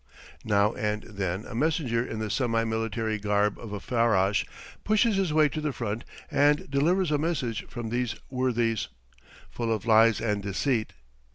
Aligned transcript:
Now 0.43 0.73
and 0.73 1.03
then 1.03 1.45
a 1.45 1.53
messenger 1.53 2.03
in 2.03 2.17
the 2.17 2.31
semi 2.31 2.63
military 2.63 3.19
garb 3.19 3.59
of 3.59 3.71
a 3.71 3.79
farrash, 3.79 4.47
pushes 4.83 5.15
his 5.15 5.31
way 5.31 5.47
to 5.49 5.61
the 5.61 5.71
front 5.73 6.05
and 6.31 6.67
delivers 6.71 7.11
a 7.11 7.19
message 7.19 7.67
from 7.69 7.89
these 7.89 8.15
worthies, 8.31 8.87
full 9.51 9.71
of 9.71 9.85
lies 9.85 10.19
and 10.19 10.41
deceit. 10.41 10.93